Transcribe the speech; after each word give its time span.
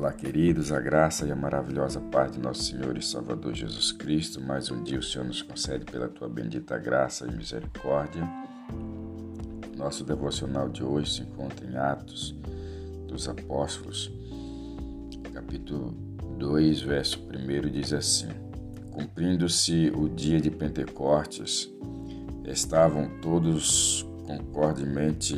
Olá, 0.00 0.14
queridos, 0.14 0.72
a 0.72 0.80
graça 0.80 1.26
e 1.26 1.30
a 1.30 1.36
maravilhosa 1.36 2.00
paz 2.00 2.32
de 2.32 2.40
nosso 2.40 2.62
Senhor 2.62 2.96
e 2.96 3.02
Salvador 3.02 3.52
Jesus 3.52 3.92
Cristo. 3.92 4.40
Mais 4.40 4.70
um 4.70 4.82
dia 4.82 4.98
o 4.98 5.02
Senhor 5.02 5.26
nos 5.26 5.42
concede 5.42 5.84
pela 5.84 6.08
tua 6.08 6.26
bendita 6.26 6.78
graça 6.78 7.26
e 7.26 7.36
misericórdia. 7.36 8.26
Nosso 9.76 10.02
devocional 10.02 10.70
de 10.70 10.82
hoje 10.82 11.16
se 11.16 11.22
encontra 11.22 11.66
em 11.66 11.76
Atos 11.76 12.34
dos 13.06 13.28
Apóstolos, 13.28 14.10
capítulo 15.34 15.90
2, 16.38 16.80
verso 16.80 17.20
1 17.28 17.70
diz 17.70 17.92
assim: 17.92 18.30
Cumprindo-se 18.92 19.92
o 19.94 20.08
dia 20.08 20.40
de 20.40 20.50
Pentecostes, 20.50 21.70
estavam 22.46 23.20
todos 23.20 24.08
concordemente 24.26 25.36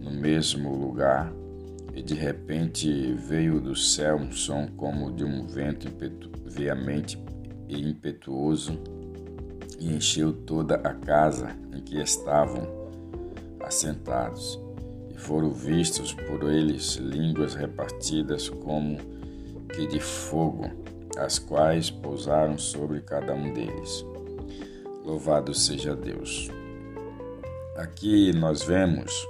no 0.00 0.12
mesmo 0.12 0.76
lugar 0.76 1.32
e 1.94 2.02
de 2.02 2.14
repente 2.14 3.14
veio 3.14 3.60
do 3.60 3.76
céu 3.76 4.16
um 4.16 4.32
som 4.32 4.66
como 4.76 5.12
de 5.12 5.24
um 5.24 5.46
vento 5.46 5.88
veemente 6.44 7.18
e 7.68 7.80
impetuoso 7.80 8.78
e 9.78 9.92
encheu 9.94 10.32
toda 10.32 10.76
a 10.76 10.92
casa 10.94 11.56
em 11.72 11.80
que 11.80 12.00
estavam 12.00 12.66
assentados. 13.60 14.60
E 15.10 15.18
foram 15.18 15.52
vistos 15.52 16.12
por 16.12 16.52
eles 16.52 16.96
línguas 16.96 17.54
repartidas 17.54 18.48
como 18.48 18.98
que 19.72 19.86
de 19.86 20.00
fogo, 20.00 20.70
as 21.16 21.38
quais 21.38 21.90
pousaram 21.90 22.58
sobre 22.58 23.00
cada 23.00 23.34
um 23.34 23.52
deles. 23.52 24.04
Louvado 25.04 25.54
seja 25.54 25.94
Deus. 25.94 26.50
Aqui 27.76 28.32
nós 28.32 28.62
vemos 28.62 29.26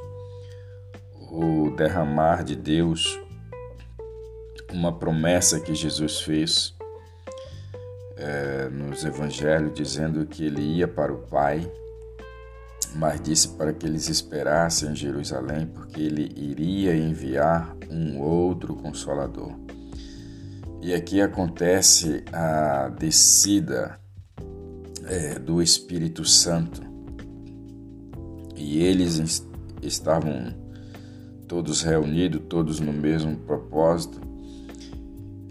o 1.34 1.70
derramar 1.70 2.44
de 2.44 2.54
Deus, 2.54 3.18
uma 4.72 4.96
promessa 4.96 5.58
que 5.58 5.74
Jesus 5.74 6.20
fez 6.20 6.76
é, 8.16 8.68
nos 8.68 9.04
evangelhos, 9.04 9.74
dizendo 9.74 10.24
que 10.26 10.44
ele 10.44 10.62
ia 10.62 10.86
para 10.86 11.12
o 11.12 11.18
Pai, 11.18 11.68
mas 12.94 13.20
disse 13.20 13.48
para 13.48 13.72
que 13.72 13.84
eles 13.84 14.08
esperassem 14.08 14.90
em 14.90 14.94
Jerusalém, 14.94 15.66
porque 15.66 16.00
ele 16.00 16.32
iria 16.36 16.96
enviar 16.96 17.76
um 17.90 18.20
outro 18.20 18.76
consolador. 18.76 19.52
E 20.80 20.94
aqui 20.94 21.20
acontece 21.20 22.22
a 22.32 22.90
descida 22.90 23.98
é, 25.06 25.36
do 25.40 25.60
Espírito 25.60 26.24
Santo. 26.24 26.80
E 28.54 28.84
eles 28.84 29.44
estavam 29.82 30.63
todos 31.46 31.82
reunidos, 31.82 32.42
todos 32.48 32.80
no 32.80 32.92
mesmo 32.92 33.36
propósito 33.36 34.20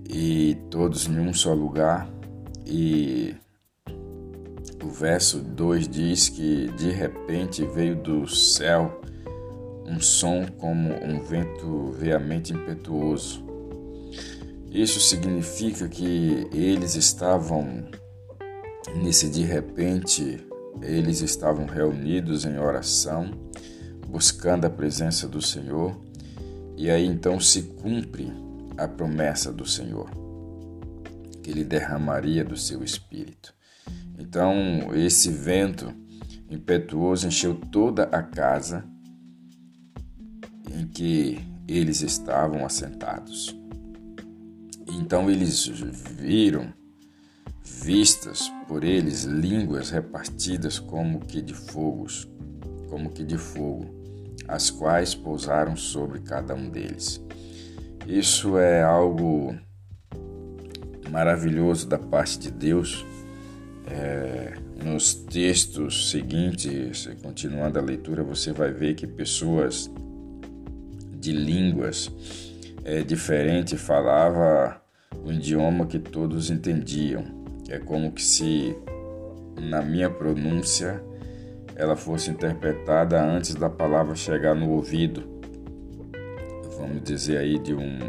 e 0.09 0.58
todos 0.69 1.08
em 1.08 1.19
um 1.19 1.33
só 1.33 1.53
lugar. 1.53 2.09
E 2.66 3.35
o 4.83 4.88
verso 4.89 5.39
2 5.39 5.88
diz 5.88 6.30
que 6.30 6.67
de 6.77 6.91
repente 6.91 7.66
veio 7.66 7.95
do 7.95 8.27
céu 8.27 9.02
um 9.85 10.00
som 10.00 10.45
como 10.58 10.94
um 10.94 11.22
vento 11.22 11.91
veemente 11.97 12.53
impetuoso. 12.53 13.44
Isso 14.69 15.00
significa 15.00 15.88
que 15.88 16.47
eles 16.52 16.95
estavam, 16.95 17.85
nesse 18.95 19.30
de 19.30 19.44
repente, 19.44 20.45
eles 20.81 21.22
estavam 21.22 21.66
reunidos 21.66 22.44
em 22.44 22.57
oração 22.57 23.30
buscando 24.14 24.66
a 24.66 24.69
presença 24.69 25.28
do 25.28 25.42
Senhor, 25.42 26.00
e 26.78 26.88
aí 26.88 27.03
então 27.03 27.39
se 27.39 27.64
cumpre 27.64 28.31
a 28.78 28.88
promessa 28.88 29.52
do 29.52 29.66
Senhor, 29.66 30.08
que 31.41 31.50
ele 31.50 31.63
derramaria 31.63 32.44
do 32.44 32.56
seu 32.56 32.84
espírito. 32.84 33.56
Então, 34.19 34.94
esse 34.94 35.31
vento 35.31 35.91
impetuoso 36.47 37.25
encheu 37.25 37.56
toda 37.56 38.03
a 38.03 38.22
casa 38.22 38.85
em 40.72 40.85
que 40.85 41.40
eles 41.68 42.03
estavam 42.03 42.63
assentados. 42.68 43.59
Então 44.88 45.28
eles 45.28 45.66
viram, 46.19 46.72
vistas 47.63 48.47
por 48.68 48.84
eles, 48.84 49.24
línguas 49.24 49.90
repartidas 49.90 50.78
como 50.78 51.19
que 51.19 51.41
de 51.41 51.56
fogos, 51.56 52.28
como 52.90 53.09
que 53.09 53.24
de 53.24 53.40
fogo, 53.40 54.03
as 54.48 54.70
quais 54.70 55.16
pousaram 55.16 55.76
sobre 55.76 56.20
cada 56.20 56.54
um 56.54 56.70
deles. 56.70 57.24
Isso 58.08 58.58
é 58.58 58.84
algo 58.84 59.56
maravilhoso 61.09 61.88
da 61.88 61.98
parte 61.98 62.38
de 62.40 62.52
Deus. 62.52 63.06
É, 63.88 64.54
nos 64.84 65.14
textos 65.14 66.09
seguintes, 66.09 67.08
continuando 67.22 67.80
a 67.80 67.81
leitura, 67.81 68.24
você 68.24 68.52
vai 68.52 68.72
ver 68.72 68.96
que 68.96 69.08
pessoas 69.08 69.90
de 71.20 71.31
línguas 71.31 72.12
é, 72.84 73.02
diferentes 73.02 73.80
falavam 73.80 74.75
o 75.24 75.31
idioma 75.31 75.86
que 75.86 76.00
todos 76.00 76.50
entendiam. 76.50 77.24
É 77.70 77.80
como 77.80 78.12
que 78.12 78.22
se 78.22 78.75
na 79.62 79.81
minha 79.81 80.10
pronúncia 80.10 81.02
ela 81.75 81.95
fosse 81.95 82.29
interpretada 82.29 83.22
antes 83.22 83.56
da 83.56 83.69
palavra 83.69 84.16
chegar 84.16 84.56
no 84.56 84.72
ouvido, 84.72 85.23
vamos 86.78 87.03
dizer 87.03 87.38
aí 87.38 87.57
de 87.57 87.73
um 87.73 88.00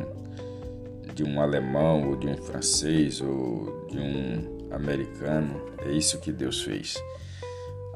de 1.14 1.22
um 1.22 1.41
alemão 1.41 2.08
ou 2.08 2.16
de 2.16 2.26
um 2.26 2.36
francês 2.36 3.20
ou 3.20 3.86
de 3.88 3.98
um 3.98 4.69
americano. 4.72 5.60
É 5.86 5.92
isso 5.92 6.19
que 6.19 6.32
Deus 6.32 6.62
fez. 6.62 6.97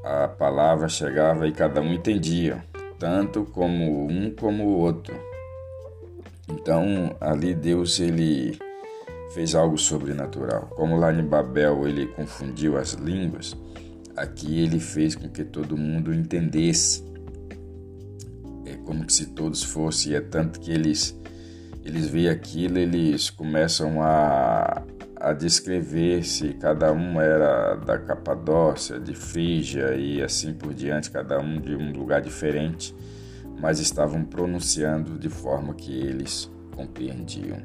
A 0.04 0.28
palavra 0.28 0.88
chegava 0.88 1.48
e 1.48 1.52
cada 1.52 1.80
um 1.80 1.92
entendia, 1.92 2.64
tanto 2.98 3.44
como 3.44 4.06
um 4.06 4.30
como 4.30 4.64
o 4.64 4.78
outro. 4.78 5.14
Então, 6.48 7.16
ali 7.20 7.54
Deus 7.54 7.98
ele 7.98 8.56
fez 9.34 9.54
algo 9.54 9.76
sobrenatural. 9.76 10.68
Como 10.76 10.96
lá 10.96 11.12
em 11.12 11.22
Babel 11.22 11.86
ele 11.86 12.06
confundiu 12.06 12.78
as 12.78 12.92
línguas, 12.92 13.56
Aqui 14.18 14.60
ele 14.60 14.80
fez 14.80 15.14
com 15.14 15.28
que 15.28 15.44
todo 15.44 15.76
mundo 15.76 16.12
entendesse. 16.12 17.04
É 18.66 18.76
como 18.78 19.08
se 19.08 19.26
todos 19.26 19.62
fossem, 19.62 20.14
é 20.14 20.20
tanto 20.20 20.58
que 20.58 20.72
eles 20.72 21.16
eles 21.84 22.06
veem 22.08 22.28
aquilo, 22.28 22.78
eles 22.78 23.30
começam 23.30 24.02
a, 24.02 24.82
a 25.16 25.32
descrever 25.32 26.22
se 26.22 26.52
cada 26.54 26.92
um 26.92 27.18
era 27.20 27.76
da 27.76 27.96
Capadócia, 27.96 29.00
de 29.00 29.14
Frígia 29.14 29.94
e 29.94 30.22
assim 30.22 30.52
por 30.52 30.74
diante, 30.74 31.10
cada 31.10 31.40
um 31.40 31.58
de 31.60 31.74
um 31.74 31.92
lugar 31.92 32.20
diferente, 32.20 32.94
mas 33.58 33.78
estavam 33.78 34.22
pronunciando 34.22 35.18
de 35.18 35.30
forma 35.30 35.72
que 35.74 35.92
eles 35.92 36.50
compreendiam. 36.74 37.62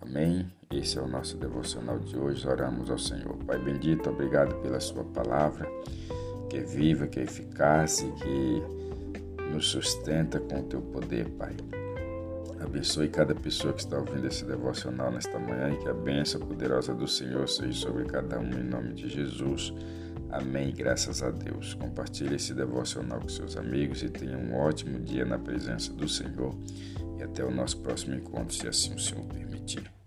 Amém? 0.00 0.46
Esse 0.72 0.98
é 0.98 1.02
o 1.02 1.06
nosso 1.06 1.36
devocional 1.36 1.98
de 1.98 2.16
hoje. 2.16 2.48
Oramos 2.48 2.90
ao 2.90 2.98
Senhor. 2.98 3.36
Pai 3.46 3.58
bendito, 3.58 4.08
obrigado 4.08 4.54
pela 4.62 4.80
Sua 4.80 5.04
palavra, 5.04 5.70
que 6.48 6.56
é 6.56 6.62
viva, 6.62 7.06
que 7.06 7.20
é 7.20 7.24
eficaz 7.24 8.00
e 8.00 8.10
que 8.12 9.42
nos 9.52 9.68
sustenta 9.68 10.40
com 10.40 10.60
o 10.60 10.62
Teu 10.62 10.80
poder, 10.80 11.28
Pai. 11.30 11.54
Abençoe 12.58 13.08
cada 13.08 13.34
pessoa 13.34 13.74
que 13.74 13.80
está 13.80 13.98
ouvindo 13.98 14.26
esse 14.26 14.46
devocional 14.46 15.10
nesta 15.10 15.38
manhã 15.38 15.72
e 15.72 15.76
que 15.76 15.88
a 15.88 15.92
bênção 15.92 16.40
poderosa 16.40 16.94
do 16.94 17.06
Senhor 17.06 17.46
seja 17.48 17.78
sobre 17.78 18.04
cada 18.04 18.38
um, 18.38 18.50
em 18.50 18.64
nome 18.64 18.94
de 18.94 19.10
Jesus. 19.10 19.74
Amém. 20.30 20.72
Graças 20.72 21.22
a 21.22 21.30
Deus. 21.30 21.74
Compartilhe 21.74 22.36
esse 22.36 22.54
devocional 22.54 23.20
com 23.20 23.28
seus 23.28 23.58
amigos 23.58 24.02
e 24.02 24.08
tenha 24.08 24.38
um 24.38 24.54
ótimo 24.54 24.98
dia 25.00 25.26
na 25.26 25.38
presença 25.38 25.92
do 25.92 26.08
Senhor. 26.08 26.54
E 27.18 27.22
até 27.22 27.44
o 27.44 27.50
nosso 27.50 27.76
próximo 27.78 28.14
encontro, 28.14 28.54
se 28.54 28.66
assim 28.66 28.94
o 28.94 28.98
Senhor 28.98 29.24
permitir. 29.24 30.01